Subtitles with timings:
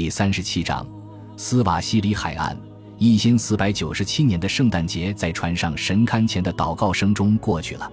[0.00, 0.86] 第三十七章，
[1.36, 2.56] 斯瓦西里海岸，
[2.98, 7.90] 一千四百九十七年的圣诞节在船上神龛前的祷告声中过去了。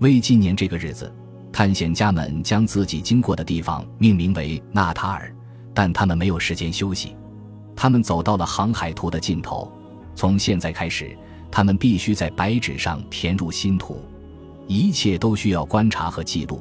[0.00, 1.14] 为纪念这个日子，
[1.52, 5.32] 探险家们将自己经过的地方命名为纳塔尔，
[5.72, 7.14] 但他们没有时间休息。
[7.76, 9.70] 他们走到了航海图的尽头，
[10.16, 11.16] 从现在开始，
[11.48, 14.04] 他们必须在白纸上填入新图，
[14.66, 16.60] 一切都需要观察和记录。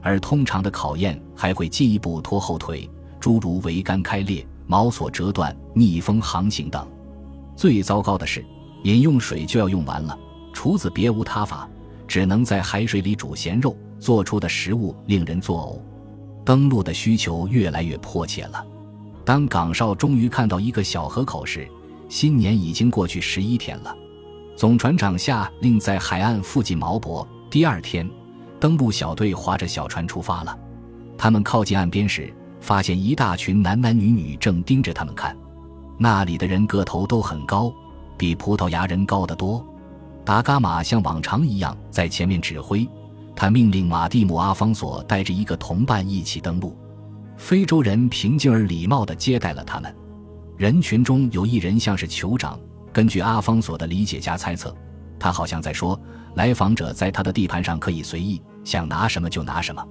[0.00, 2.88] 而通常的考验还会进一步拖后腿，
[3.20, 6.84] 诸如桅杆开裂、锚索折断、逆风航行等。
[7.54, 8.44] 最糟糕的是，
[8.84, 10.18] 饮用水就要用完了，
[10.52, 11.68] 厨子别无他法，
[12.08, 15.78] 只能在海水里煮咸肉，做出的食物令人作呕。
[16.44, 18.66] 登陆的需求越来越迫切了。
[19.24, 21.68] 当岗哨终于看到一个小河口时，
[22.08, 23.94] 新年已经过去十一天了。
[24.56, 27.26] 总船长下令在海岸附近锚泊。
[27.50, 28.08] 第二天。
[28.58, 30.54] 登陆小队划着小船出发了。
[31.16, 35.36] 他们靠近岸边时，发现一大群男男女女正盯着他们看。
[35.98, 37.72] 那里的人个头都很高，
[38.16, 39.64] 比葡萄牙人高得多。
[40.24, 42.88] 达伽马像往常一样在前面指挥，
[43.34, 46.76] 他命令马蒂姆·阿方索带着一个同伴一起登陆。
[47.36, 49.94] 非洲人平静而礼貌地接待了他们。
[50.56, 52.60] 人群中有一人像是酋长，
[52.92, 54.74] 根据阿方索的理解加猜测，
[55.18, 55.98] 他好像在说：
[56.34, 58.42] 来访者在他的地盘上可以随意。
[58.62, 59.82] 想拿什么就拿什么。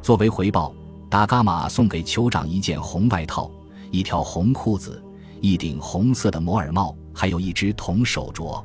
[0.00, 0.74] 作为回报，
[1.08, 3.50] 达伽马送给酋长一件红外套、
[3.90, 5.02] 一条红裤子、
[5.40, 8.62] 一顶红色的摩尔帽，还有一只铜手镯。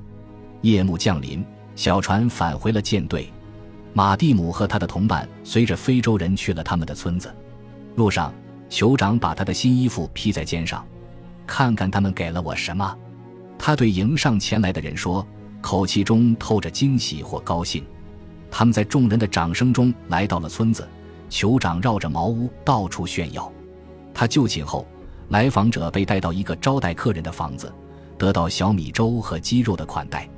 [0.62, 1.44] 夜幕降临，
[1.76, 3.32] 小船返回了舰队。
[3.94, 7.34] 马蒂姆和他的同伴随着非洲人去了他们的村子。
[7.96, 8.34] 路上，
[8.70, 10.86] 酋长把他的新衣服披在肩上，
[11.46, 12.98] 看看他们给了我什么。
[13.60, 15.26] 他对迎上前来的人说，
[15.62, 17.84] 口气中透着惊喜或高兴。
[18.50, 20.88] 他们在众人的掌声中来到了村子，
[21.32, 23.52] 酋长绕着茅屋到处炫耀。
[24.14, 24.86] 他就寝后，
[25.30, 27.74] 来访者被带到一个招待客人的房子，
[28.18, 30.30] 得到小米粥和鸡肉的款待。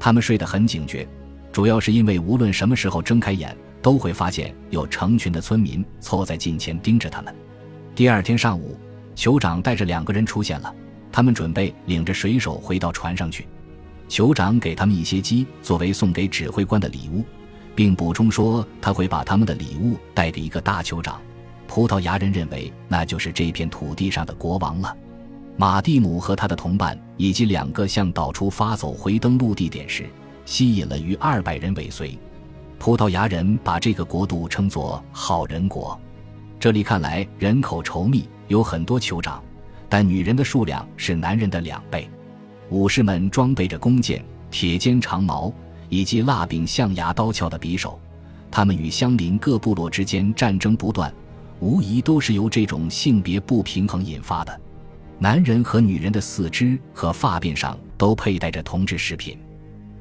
[0.00, 1.06] 他们睡得很警觉，
[1.52, 7.32] 主要是因为无论什么时候睁开眼，都会发现有成群的村民凑在近前盯着他们。
[7.94, 8.76] 第二天上午，
[9.14, 10.74] 酋长带着两个人出现了，
[11.12, 13.46] 他们准备领着水手回到船上去。
[14.08, 17.24] 酋长给他们一些鸡作为送给指挥官的礼物。
[17.74, 21.20] 并补充说，他会把他们的礼物带给一个大酋长。
[21.66, 24.96] 葡萄牙人认为那就是这片土地上的国王了。
[25.56, 30.08] 马蒂姆和他的同伴以及两个向岛出发走回登陆地点时，
[30.44, 32.18] 吸引了逾二百人尾随。
[32.78, 35.98] 葡萄牙人把这个国度称作“好人国”。
[36.58, 39.42] 这里看来人口稠密，有很多酋长，
[39.88, 42.08] 但女人的数量是男人的两倍。
[42.70, 45.52] 武士们装备着弓箭、铁尖长矛。
[45.92, 48.00] 以及蜡柄象牙刀鞘的匕首，
[48.50, 51.12] 他们与相邻各部落之间战争不断，
[51.60, 54.60] 无疑都是由这种性别不平衡引发的。
[55.18, 59.38] 男人和女人的四肢和发辫上都佩戴着铜制饰品。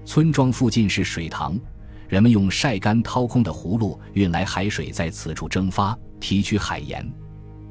[0.06, 1.59] 村庄附近是水塘，
[2.07, 7.06] 人们用晒干掏空的葫芦运来海水，在此处蒸发提取海盐。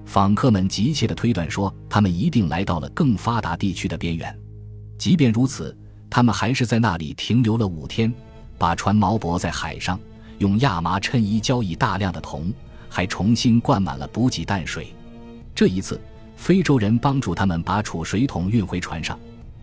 [0.05, 4.39] 访客们急切地推断说，他们一定来到了更发达地区的边缘。
[4.99, 5.75] 即便如此。
[6.11, 8.13] 他们还是在那里停留了五天，
[8.59, 9.99] 把船锚泊在海上，
[10.39, 12.53] 用亚麻衬衣交易大量的铜，
[12.89, 14.93] 还重新灌满了补给淡水。
[15.55, 16.01] 这一次，
[16.37, 19.19] 非洲人帮助他们把储水桶运回船上，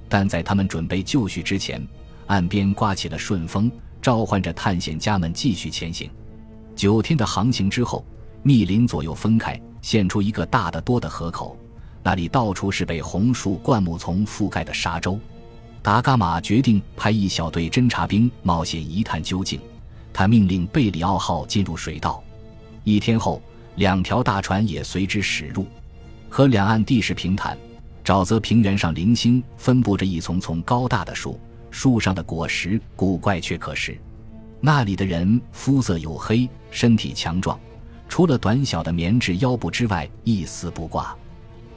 [0.08, 1.85] 但在他们准备就绪之前，
[2.28, 3.69] 岸边刮起了顺风，
[4.02, 6.09] 召唤着探险家们继续前行。
[6.75, 8.06] 九天的航行之后，
[8.41, 11.58] 密林左右分开，现出一个大得多的河口，
[12.03, 15.19] 那里到处是被红树灌木丛覆盖的沙洲。
[15.88, 19.58] 达伽马决定派一小队侦察兵冒险一探究竟。
[20.12, 22.22] 他命令贝里奥号进入水道。
[22.84, 23.42] 一天后，
[23.75, 25.66] 两条大船也随之驶入。
[26.28, 27.58] 河两岸地势平坦，
[28.03, 31.40] 沼泽平原上零星分布着一丛丛高大的树，
[31.72, 33.97] 树上的果实古怪却可食。
[34.59, 37.58] 那里的人肤色黝黑，身体强壮，
[38.09, 41.16] 除了短小的棉质腰部之外，一丝不挂。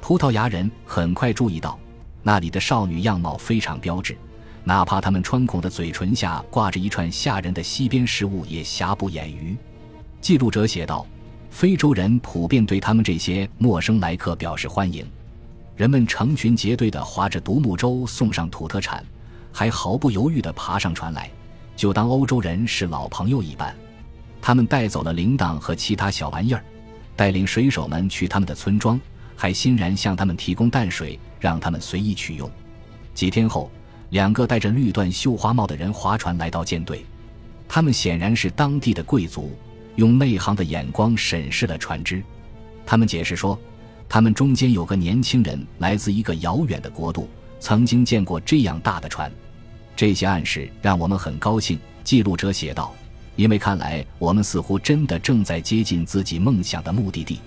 [0.01, 1.79] 葡萄牙人很快注意到。
[2.23, 4.17] 那里的少女样貌非常标致，
[4.65, 9.57] 哪怕她们穿孔的嘴唇下挂着一串吓人的西边食物，也瑕不掩瑜。
[10.21, 11.07] 记录者写道
[11.51, 15.07] ：“非洲人普遍对他们这些陌生来客表示欢迎，
[15.77, 19.05] 人们成群结队地划着独木舟送上土特产，
[19.51, 21.31] 还毫不犹豫地爬上船来，
[21.75, 23.75] 就当欧洲人是老朋友一般。
[24.43, 26.63] 他们带走了铃铛和其他小玩意儿，
[27.17, 29.01] 带领水手们去他们的村庄。”
[29.41, 32.49] 还欣然向他们提供淡水，让他们随意取用。
[33.15, 33.71] 几天后，
[34.11, 37.05] 两个戴着绿缎绣花帽的人划船来到舰队，
[37.67, 39.57] 他们显然是当地的贵族，
[39.97, 42.23] 用内行的眼光审视了船只。
[42.87, 43.59] 他们解释说，
[44.09, 47.29] 他们中间有个年轻人来自一个遥远的国度，
[47.59, 49.31] 曾经见过这样大的船。
[49.95, 52.95] 这些暗示让我们很高兴，记录者写道，
[53.37, 57.39] 因为看来我们似乎真的正在接近自己梦想的目的地。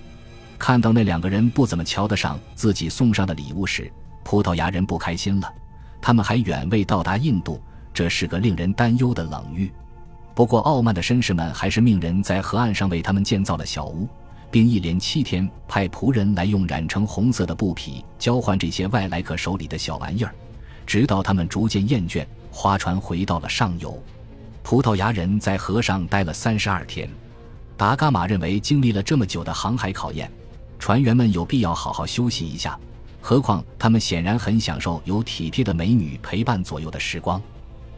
[0.58, 3.90] 看到那两个人不怎么瞧得上自己送上的礼物时，
[4.22, 5.52] 葡萄牙人不开心了。
[6.00, 7.60] 他们还远未到达印度，
[7.92, 9.70] 这是个令人担忧的冷遇。
[10.34, 14.08] 不过，傲慢的绅士们还是命人在河岸上为他们建造了小屋，
[14.50, 20.34] 并一连七天派仆人来用染成红色的布匹交换这些外来客手里的小玩意儿，
[20.86, 22.26] 直到他们逐渐厌倦。
[22.50, 24.00] 划船回到了上游，
[24.62, 27.10] 葡萄牙人在河上待了三十二天。
[27.76, 30.30] 达伽马认为，经历了这么久的航海考验，
[30.78, 32.78] 船员们有必要好好休息一下。
[33.20, 37.40] 何况他们显然很享受有体贴的美女陪伴左右的时光。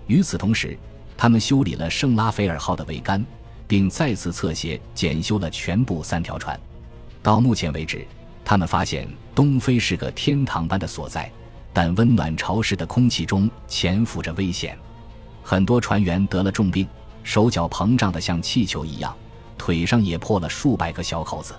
[0.07, 0.79] 与此同时，
[1.17, 3.25] 他们修理了圣拉斐尔号的桅杆，
[3.67, 6.59] 并再次侧斜检修了全部三条船。
[7.23, 8.07] 到目前为止，
[8.45, 11.31] 他们发现东非是个天堂般的所在。
[11.73, 14.79] 但温暖潮湿的空气中潜伏着危险，
[15.43, 16.89] 很多船员得了重病，
[17.23, 19.15] 手脚膨胀得像气球一样，
[19.59, 21.55] 腿上也破了数百个小口子，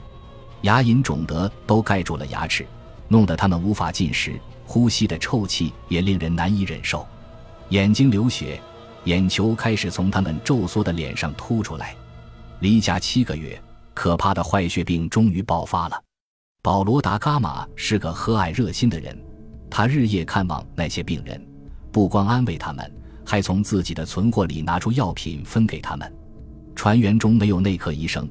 [0.62, 2.66] 牙龈肿得都盖住了牙齿，
[3.08, 7.06] 弄得他们无法进食，呼吸的臭气也令人难以忍受，
[7.70, 8.60] 眼睛流血，
[9.06, 11.96] 眼球开始从他们皱缩的脸上凸出来。
[12.60, 13.62] 离家七个月，
[13.94, 16.04] 可怕的坏血病终于爆发了。
[16.62, 19.18] 保罗·达伽马是个和蔼热心的人。
[19.70, 21.46] 他日夜看望那些病人，
[21.92, 22.92] 不光安慰他们，
[23.26, 26.12] 还从自己的存货里拿出药品分给他们。
[26.76, 28.28] 船员中没有内科医生，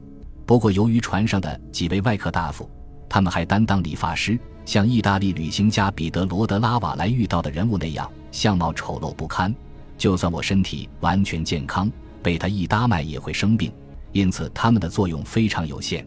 [0.47, 2.71] 不过由于船上的几位外科大夫，
[3.09, 9.53] 他们还担当理发师，像意大利旅行家彼得罗德拉瓦莱遇到的人物那样，相貌丑陋不堪。
[9.99, 11.91] 就算我身体完全健康，
[12.23, 13.73] 被他一搭脉也会生病，
[14.13, 16.07] 因此他们的作用非常有限。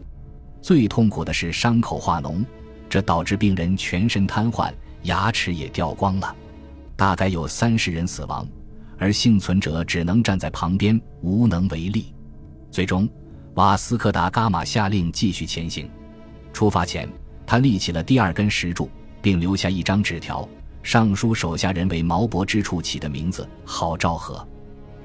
[0.62, 2.44] 最痛苦的是伤口化脓，
[2.88, 4.72] 这导致病人全身瘫痪。
[5.04, 6.36] 牙齿也掉光了，
[6.94, 8.46] 大概有三十人死亡，
[8.98, 12.12] 而幸存者只能站在旁边无能为力。
[12.70, 13.08] 最终，
[13.54, 15.90] 瓦斯科达伽马下令继续前行。
[16.52, 17.08] 出发前，
[17.46, 18.88] 他立起了第二根石柱，
[19.20, 20.48] 并留下一张纸条，
[20.82, 24.46] 上书手下人为毛伯之处起的名字，好昭和。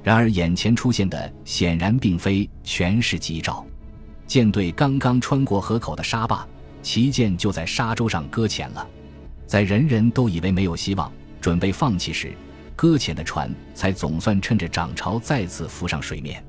[0.04, 3.66] 然而，眼前出现的显然并非全是吉兆。
[4.28, 6.48] 舰队刚刚穿过河口的沙坝，
[6.84, 8.88] 旗舰就在沙洲上搁浅了。
[9.48, 12.34] 在人人都以为没有希望、准备放弃时，
[12.76, 16.44] 搁浅的船才总算趁着涨潮再次浮上水面。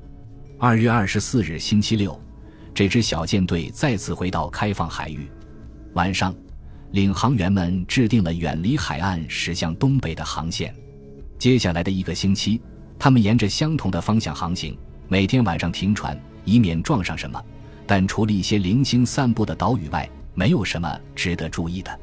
[0.59, 2.19] 二月二十四日星期六，
[2.73, 5.29] 这支小舰队再次回到开放海域。
[5.93, 6.33] 晚上，
[6.93, 10.75] 领航员们制定了远离海岸、驶向东北的航线。
[11.37, 12.59] 接下来的一个星期，
[12.97, 14.75] 他们沿着相同的方向航行，
[15.07, 17.39] 每天晚上停船，以免撞上什么。
[17.85, 21.99] 但除了一些零星散布的岛屿外，没有什么值得注意的。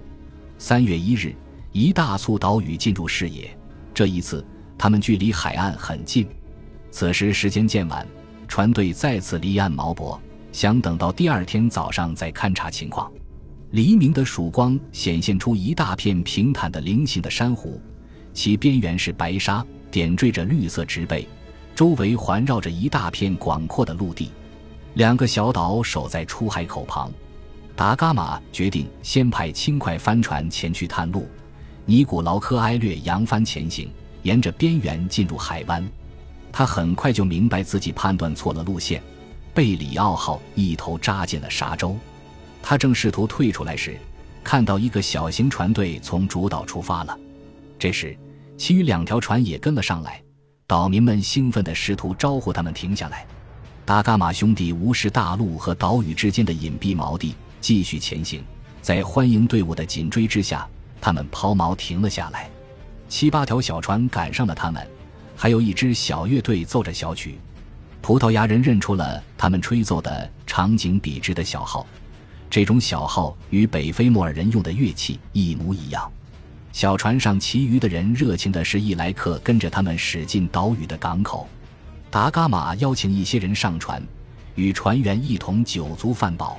[0.59, 1.35] 三月一日，
[1.73, 3.51] 一大簇岛屿进入视野。
[3.93, 4.47] 这一次，
[4.79, 6.25] 他们距离海岸很近。
[6.93, 8.07] 此时时间渐晚，
[8.55, 10.17] 船队再次离岸锚泊，
[10.53, 13.13] 想等到第二天早上再勘察情况。
[13.73, 17.83] 黎明的曙光显现出一大片平坦的菱形的珊瑚，
[18.33, 21.27] 其边缘是白沙，点缀着绿色植被，
[21.75, 24.31] 周围环绕着一大片广阔的陆地。
[24.93, 27.11] 两个小岛守在出海口旁。
[27.75, 31.27] 达伽马决定先派轻快帆船前去探路，
[31.85, 33.91] 尼古劳科埃略扬帆前行，
[34.23, 35.85] 沿着边缘进入海湾。
[36.57, 39.03] 他很快就明白自己判断错了路线，
[39.53, 41.97] 贝里奥号一头扎进了沙洲。
[42.63, 43.99] 他正试图退出来时，
[44.45, 47.19] 看到一个小型船队从主岛出发了。
[47.77, 48.17] 这时，
[48.57, 50.23] 其余两条船也跟了上来。
[50.65, 53.27] 岛民们兴奋地试图招呼他们停下来。
[53.85, 57.35] 达伽马兄弟无视大陆和岛屿之间的隐蔽锚地。
[57.61, 58.45] 继续前行，
[58.81, 60.69] 在欢迎队伍的紧追之下，
[61.01, 62.49] 他们抛锚停了下来。
[63.09, 64.87] 七八条小船赶上了他们，
[65.37, 67.39] 还有一支小乐队奏着小曲。
[68.01, 71.87] 葡萄牙人认出了他们吹奏的场景笔直的小号，
[72.51, 76.11] 这种小号与北非莫尔人用的乐器一模一样。
[76.73, 81.49] 小船上其余的人热情的示意莱克跟着他们驶进岛屿的港口。
[82.11, 84.03] 达伽马邀请一些人上船，
[84.55, 86.59] 与船员一同酒足饭饱。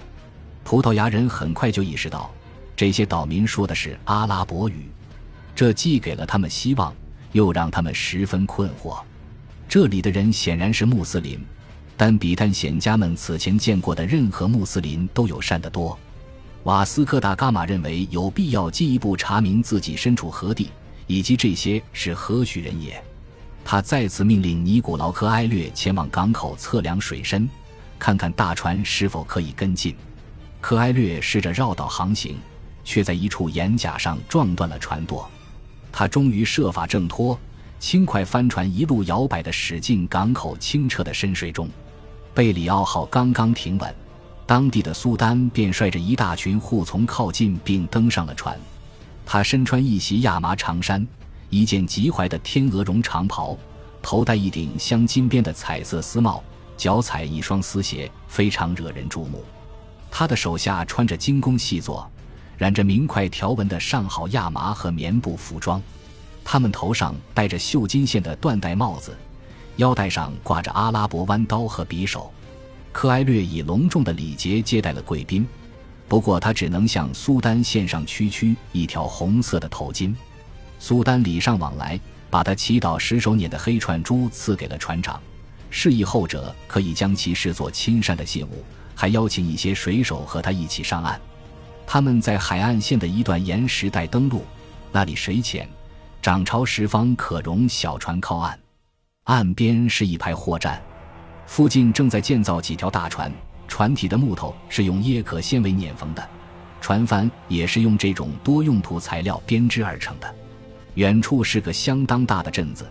[0.63, 2.33] 葡萄牙人很快就意识到，
[2.75, 4.89] 这些岛民说的是阿拉伯语，
[5.53, 6.93] 这既给了他们希望，
[7.35, 8.97] 又让他们十分困惑。
[9.67, 11.37] 这里的人显然是穆斯林，
[11.97, 15.97] 但比探险家们此前见过的任何穆斯林都友善得多。
[16.63, 20.69] 瓦斯科达伽马认为有必要进一步查明自己身处何地，
[21.07, 23.03] 以及这些是何许人也。
[23.65, 27.49] 他再次命令尼古劳科埃略前往港口测量水深，
[27.99, 29.93] 看看大船是否可以跟进。
[30.61, 32.37] 科埃略试着绕道航行，
[32.85, 35.29] 却在一处岩甲上撞断了船舵。
[35.97, 37.39] 他终于设法挣脱，
[37.79, 41.69] 轻快帆船一路摇摆地驶进港口清澈的深水中。
[42.33, 43.95] 贝里奥号刚刚停稳，
[44.45, 48.59] 当地的苏丹便率着一大群护从靠近并登上了船。
[49.25, 51.07] 他身穿一袭亚麻长衫，
[51.49, 53.57] 一件极怀的天鹅绒长袍，
[54.01, 56.43] 头戴一顶镶金边的彩色丝帽，
[56.75, 59.41] 脚踩一双丝鞋，非常惹人注目。
[60.11, 62.05] 他的手下穿着精工细作、
[62.57, 65.81] 染着明快条纹的上好亚麻和棉布服装，
[66.43, 69.15] 他们头上戴着绣金线的缎带帽子，
[69.77, 72.31] 腰带上挂着阿拉伯弯刀和匕首。
[72.91, 75.45] 克埃略以隆重的礼节接待了贵宾，
[76.07, 80.15] 不过他只能向苏丹献上区区一条红色的头巾。
[80.79, 85.19] 苏丹礼尚往来，把他祈祷十手捻的黑串珠赐给了船长，
[85.69, 88.63] 示意后者可以将其视作亲善的信物。
[88.97, 91.19] 还邀请一些水手和他一起上岸。
[91.87, 94.43] 他们在海岸线的一段岩石带登陆，
[94.91, 95.67] 那里水浅，
[96.21, 98.57] 涨潮时方可容小船靠岸。
[99.25, 100.81] 岸边是一排货站，
[101.45, 103.31] 附近正在建造几条大船，
[103.67, 106.27] 船体的木头是用椰壳纤维碾缝的，
[106.81, 110.35] 船帆也是用这种多用途材料编织而成的。
[110.95, 112.85] 远处是个相当大的镇子，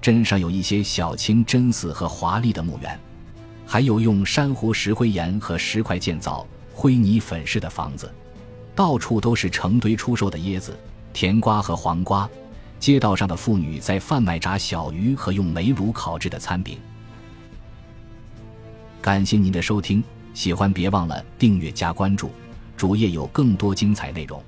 [0.00, 2.98] 镇上有一些小清真寺和华丽的墓园。
[3.66, 8.10] 还有用珊瑚石灰岩和石块建造、灰泥粉饰的房子，
[8.78, 10.78] 到处都是成堆出售的椰子、
[11.12, 12.30] 甜瓜和黄瓜。
[12.78, 16.78] 街道上的妇女在贩卖炸小鱼和用煤炉烤制的餐饼。
[19.02, 20.00] 感谢您的收听，
[20.32, 22.30] 喜欢别忘了订阅加关注，
[22.76, 24.40] 主页有更多精彩内容。